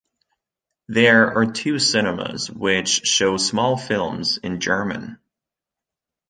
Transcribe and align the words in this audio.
There 0.87 1.31
are 1.37 1.45
two 1.51 1.77
cinemas 1.77 2.49
which 2.49 3.05
show 3.05 3.37
small 3.37 3.77
films 3.77 4.37
in 4.39 4.59
German. 4.59 5.19